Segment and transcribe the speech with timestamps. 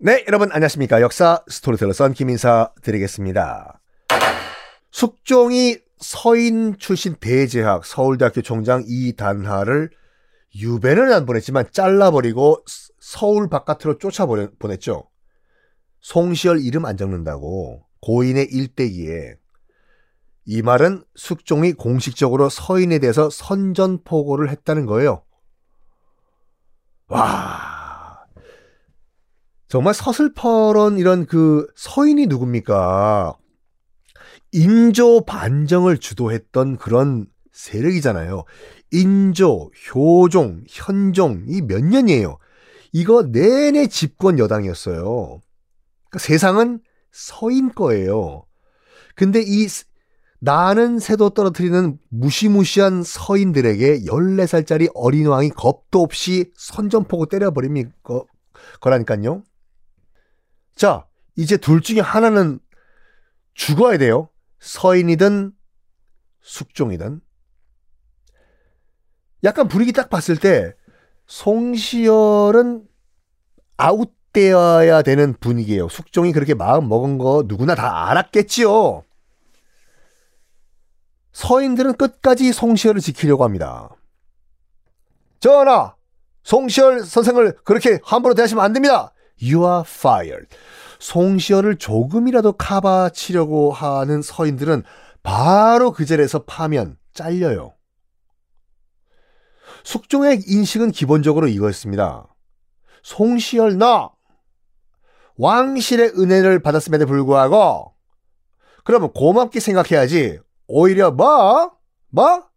[0.00, 1.00] 네, 여러분 안녕하십니까.
[1.00, 3.80] 역사 스토리텔러 썬킴 인사 드리겠습니다.
[4.92, 9.90] 숙종이 서인 출신 대제학 서울대학교 총장 이단하를
[10.54, 12.62] 유배는 안 보냈지만 잘라버리고
[13.00, 15.02] 서울 바깥으로 쫓아보냈죠.
[15.98, 19.34] 송시열 이름 안 적는다고 고인의 일대기에
[20.44, 25.24] 이 말은 숙종이 공식적으로 서인에 대해서 선전포고를 했다는 거예요.
[27.08, 27.67] 와.
[29.68, 33.36] 정말 서슬퍼런 이런 그 서인이 누굽니까?
[34.52, 38.44] 인조 반정을 주도했던 그런 세력이잖아요.
[38.92, 42.38] 인조, 효종, 현종 이 몇 년이에요.
[42.92, 45.40] 이거 내내 집권 여당이었어요.
[46.08, 46.80] 그러니까 세상은
[47.12, 48.44] 서인 거예요.
[49.14, 49.66] 근데 이
[50.40, 58.22] 나는 새도 떨어뜨리는 무시무시한 서인들에게 14살짜리 어린 왕이 겁도 없이 선전포고 때려버립니까?
[58.80, 59.42] 거라니까요.
[60.78, 62.60] 자, 이제 둘 중에 하나는
[63.52, 64.28] 죽어야 돼요.
[64.60, 65.52] 서인이든
[66.40, 67.20] 숙종이든.
[69.42, 70.74] 약간 분위기 딱 봤을 때
[71.26, 72.86] 송시열은
[73.76, 75.88] 아웃되어야 되는 분위기예요.
[75.88, 79.02] 숙종이 그렇게 마음 먹은 거 누구나 다 알았겠지요.
[81.32, 83.90] 서인들은 끝까지 송시열을 지키려고 합니다.
[85.40, 85.96] 전하!
[86.44, 89.12] 송시열 선생을 그렇게 함부로 대하시면 안 됩니다!
[89.42, 90.48] You are fired.
[90.98, 94.82] 송시열을 조금이라도 카바치려고 하는 서인들은
[95.22, 97.74] 바로 그 자리에서 파면, 잘려요.
[99.84, 102.26] 숙종의 인식은 기본적으로 이거였습니다.
[103.02, 104.12] 송시열 너!
[105.36, 107.94] 왕실의 은혜를 받았음에도 불구하고,
[108.84, 110.40] 그러면 고맙게 생각해야지.
[110.66, 111.72] 오히려 뭐?
[112.08, 112.48] 뭐?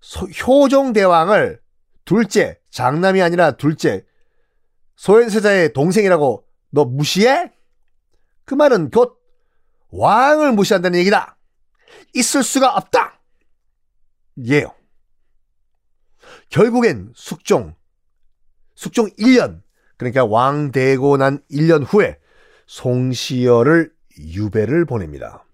[0.00, 1.60] 소, 효종대왕을
[2.04, 4.04] 둘째, 장남이 아니라 둘째,
[4.98, 7.52] 소현세자의 동생이라고 너 무시해?
[8.44, 9.16] 그 말은 곧
[9.90, 11.36] 왕을 무시한다는 얘기다.
[12.14, 13.20] 있을 수가 없다.
[14.46, 14.74] 예요.
[16.50, 17.76] 결국엔 숙종,
[18.74, 19.62] 숙종 1년,
[19.96, 22.18] 그러니까 왕 되고 난 1년 후에
[22.66, 25.44] 송시열을 유배를 보냅니다.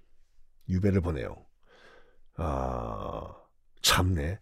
[0.70, 1.36] 유배를 보내요.
[2.36, 3.34] 아,
[3.82, 4.38] 참네.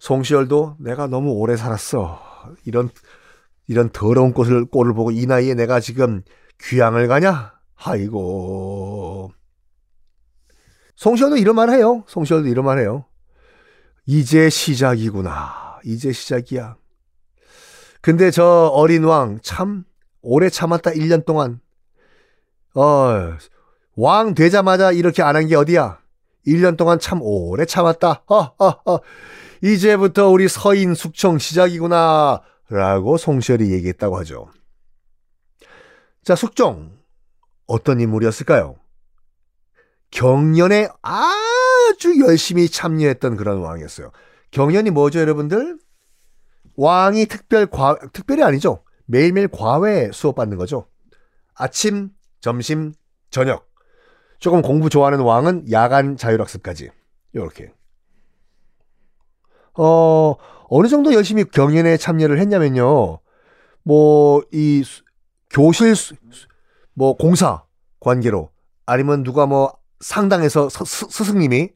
[0.00, 2.20] 송시열도 내가 너무 오래 살았어.
[2.64, 2.90] 이런,
[3.70, 6.22] 이런 더러운 꼴을, 꼴을 보고 이 나이에 내가 지금
[6.60, 7.52] 귀향을 가냐?
[7.76, 9.30] 아이고.
[10.96, 12.02] 송시열도 이런 말 해요.
[12.08, 13.04] 송시열도 이런 말 해요.
[14.06, 15.78] 이제 시작이구나.
[15.84, 16.74] 이제 시작이야.
[18.00, 18.44] 근데 저
[18.74, 19.84] 어린 왕 참
[20.20, 21.60] 오래 참았다 1년 동안.
[22.74, 23.36] 어,
[23.94, 26.00] 왕 되자마자 이렇게 안 한 게 어디야?
[26.44, 28.24] 1년 동안 참 오래 참았다.
[28.26, 28.98] 어, 어, 어.
[29.62, 32.42] 이제부터 우리 서인 숙청 시작이구나.
[32.70, 34.48] 라고 송시열이 얘기했다고 하죠.
[36.22, 36.98] 자, 숙종.
[37.66, 38.76] 어떤 인물이었을까요?
[40.10, 44.10] 경연에 아주 열심히 참여했던 그런 왕이었어요.
[44.50, 45.78] 경연이 뭐죠, 여러분들?
[46.76, 48.84] 왕이 특별 과, 특별히 아니죠.
[49.06, 50.86] 매일매일 과외 수업 받는 거죠.
[51.54, 52.10] 아침,
[52.40, 52.92] 점심,
[53.30, 53.68] 저녁.
[54.38, 56.90] 조금 공부 좋아하는 왕은 야간 자율학습까지.
[57.34, 57.72] 요렇게.
[59.82, 60.36] 어,
[60.68, 63.18] 어느 정도 열심히 경연에 참여를 했냐면요.
[63.82, 64.84] 뭐, 이
[65.48, 65.94] 교실,
[66.92, 67.64] 뭐, 공사
[67.98, 68.50] 관계로
[68.84, 71.70] 아니면 누가 뭐 상당해서 서, 스승님이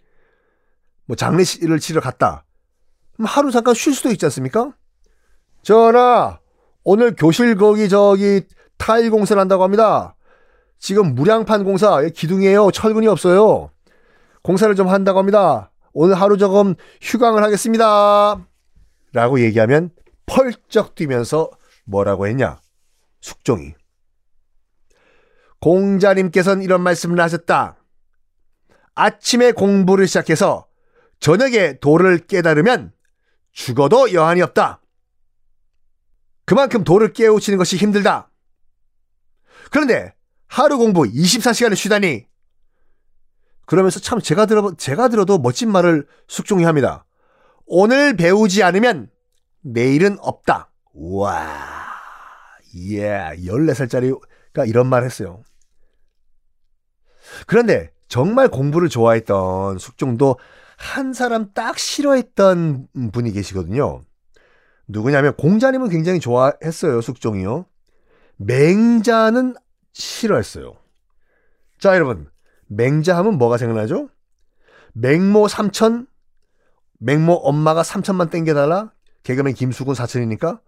[1.06, 2.44] 뭐 장례식을 치러 갔다.
[3.20, 4.72] 하루 잠깐 쉴 수도 있지 않습니까?
[5.62, 6.40] 전하,
[6.82, 8.42] 오늘 교실 거기 저기
[8.76, 10.14] 타일 공사를 한다고 합니다.
[10.78, 12.70] 지금 무량판 공사 기둥이에요.
[12.70, 13.70] 철근이 없어요.
[14.42, 15.70] 공사를 좀 한다고 합니다.
[15.94, 18.44] 오늘 하루 조금 휴강을 하겠습니다.
[19.12, 19.90] 라고 얘기하면
[20.26, 21.50] 펄쩍 뛰면서
[21.84, 22.60] 뭐라고 했냐?
[23.20, 23.74] 숙종이.
[25.60, 27.76] 공자님께서는 이런 말씀을 하셨다.
[28.94, 30.66] 아침에 공부를 시작해서
[31.20, 32.92] 저녁에 도를 깨달으면
[33.52, 34.82] 죽어도 여한이 없다.
[36.44, 38.30] 그만큼 도를 깨우치는 것이 힘들다.
[39.70, 40.12] 그런데
[40.48, 42.26] 하루 공부 24시간을 쉬다니.
[43.66, 47.04] 그러면서 참 제가 들어 제가 들어도 멋진 말을 숙종이 합니다.
[47.66, 49.10] 오늘 배우지 않으면
[49.62, 50.70] 내일은 없다.
[50.92, 51.74] 와.
[52.76, 55.42] 예, 14살짜리가 이런 말 했어요.
[57.46, 60.38] 그런데 정말 공부를 좋아했던 숙종도
[60.76, 64.02] 한 사람 딱 싫어했던 분이 계시거든요.
[64.86, 67.66] 누구냐면 공자님은 굉장히 좋아했어요, 숙종이요.
[68.36, 69.54] 맹자는
[69.92, 70.74] 싫어했어요.
[71.78, 72.28] 자, 여러분.
[72.68, 74.08] 맹자 하면 뭐가 생각나죠?
[74.94, 76.06] 맹모 삼천?
[76.98, 78.92] 맹모 엄마가 삼천만 땡겨달라?
[79.24, 80.60] 개그맨 김수근 사촌이니까?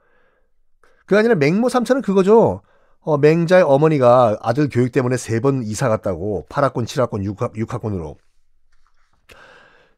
[1.06, 2.62] 그게 아니라 맹모 삼천은 그거죠.
[3.00, 8.16] 어, 맹자의 어머니가 아들 교육 때문에 세 번 이사 갔다고 8학권, 7학권, 6학, 6학권으로.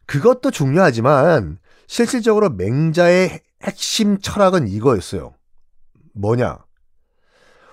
[0.06, 5.34] 그것도 중요하지만 실질적으로 맹자의 핵심 철학은 이거였어요.
[6.14, 6.58] 뭐냐?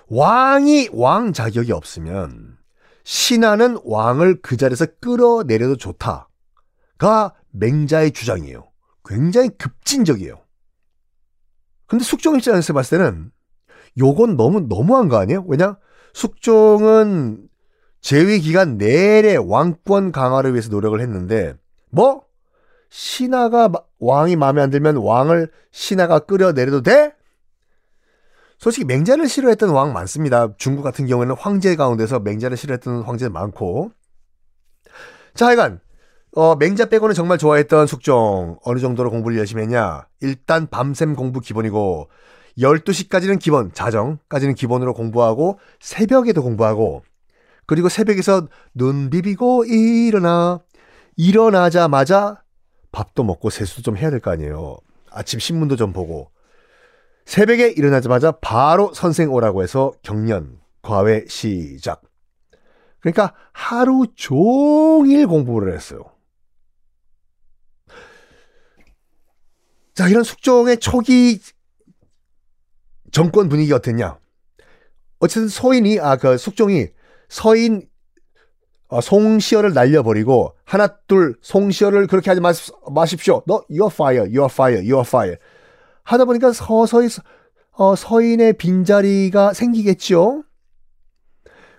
[0.07, 2.57] 왕이 왕 자격이 없으면
[3.05, 8.67] 신하는 왕을 그 자리에서 끌어내려도 좋다가 맹자의 주장이에요.
[9.05, 10.41] 굉장히 급진적이에요.
[11.85, 13.31] 근데 숙종 입장에서 봤을 때는
[13.99, 15.45] 요건 너무 너무한 거 아니에요?
[15.47, 15.77] 왜냐?
[16.13, 17.47] 숙종은
[18.01, 21.55] 재위 기간 내내 왕권 강화를 위해서 노력을 했는데
[21.91, 22.23] 뭐
[22.89, 27.13] 신하가 왕이 마음에 안 들면 왕을 신하가 끌어내려도 돼?
[28.57, 30.47] 솔직히 맹자를 싫어했던 왕 많습니다.
[30.57, 33.91] 중국 같은 경우에는 황제 가운데서 맹자를 싫어했던 황제 많고.
[35.33, 35.79] 자, 하여간
[36.35, 40.05] 어, 맹자 빼고는 정말 좋아했던 숙종 어느 정도로 공부를 열심히 했냐?
[40.21, 42.09] 일단 밤샘 공부 기본이고
[42.57, 47.03] 12시까지는 기본, 자정까지는 기본으로 공부하고 새벽에도 공부하고
[47.65, 50.59] 그리고 새벽에서 눈 비비고 일어나
[51.17, 52.41] 일어나자마자
[52.91, 54.77] 밥도 먹고 세수도 좀 해야 될 거 아니에요.
[55.11, 56.29] 아침 신문도 좀 보고
[57.25, 62.01] 새벽에 일어나자마자 바로 선생 오라고 해서 경련 과외 시작.
[62.99, 66.03] 그러니까 하루 종일 공부를 했어요.
[69.93, 71.39] 자, 이런 숙종의 초기
[73.11, 74.19] 정권 분위기가 어땠냐?
[75.19, 76.87] 어쨌든 소인이 아 그 숙종이
[77.29, 77.87] 서인
[78.87, 83.41] 어, 송시어를 날려버리고 하나 둘 송시어를 그렇게 하지 마십, 마십시오.
[83.47, 85.37] 너 you're fire, you're fire, you're fire
[86.05, 87.09] 하다 보니까 서서히
[87.71, 90.43] 어, 서인의 빈자리가 생기겠죠.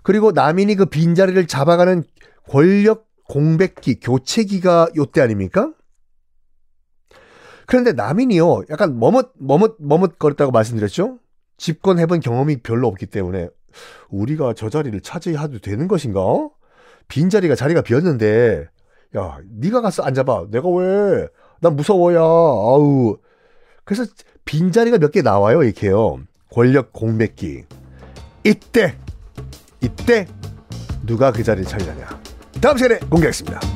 [0.03, 2.05] 그리고 남인이 그 빈자리를 잡아가는
[2.49, 5.73] 권력 공백기, 교체기가 요때 아닙니까?
[7.67, 11.19] 그런데 남인이요, 약간 머뭇, 머뭇, 머뭇거렸다고 말씀드렸죠?
[11.57, 13.49] 집권해본 경험이 별로 없기 때문에
[14.11, 16.21] 우리가 저 자리를 차지해도 되는 것인가?
[17.09, 18.67] 빈자리가 자리가 비었는데
[19.17, 21.27] 야 네가 가서 앉아봐 내가 왜
[21.61, 23.19] 난 무서워야 아우
[23.87, 24.05] 그래서
[24.45, 26.19] 빈자리가 몇 개 나와요 이렇게요.
[26.53, 27.65] 권력 공백기.
[28.45, 28.95] 이때
[29.81, 30.27] 이때
[31.07, 32.21] 누가 그 자리를 차지하냐.
[32.61, 33.76] 다음 시간에 공개하겠습니다